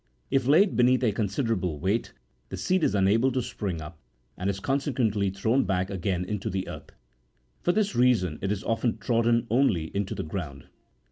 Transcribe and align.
If 0.31 0.47
laid 0.47 0.75
beneath 0.75 1.03
a 1.03 1.11
considerable 1.11 1.77
weight, 1.77 2.11
the 2.49 2.57
seed 2.57 2.83
is 2.83 2.95
unable 2.95 3.31
to 3.33 3.41
spring 3.43 3.81
up, 3.81 3.99
and 4.35 4.49
is 4.49 4.59
consequently 4.59 5.29
thrown 5.29 5.63
back 5.63 5.91
again 5.91 6.25
into 6.25 6.49
the 6.49 6.67
earth; 6.67 6.91
for 7.61 7.71
which 7.71 7.93
reason 7.93 8.39
it 8.41 8.51
is 8.51 8.63
often 8.63 8.97
trodden 8.97 9.45
only 9.51 9.95
into 9.95 10.15
the 10.15 10.23
ground. 10.23 10.65